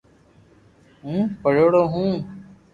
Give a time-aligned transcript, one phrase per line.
[1.03, 2.11] ھون پڙھيڙو ھون